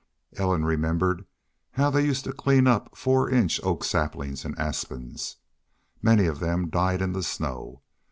[0.35, 1.25] Ellen remembered
[1.73, 5.35] how they used to clean up four inch oak saplings and aspens.
[6.01, 7.83] Many of them died in the snow.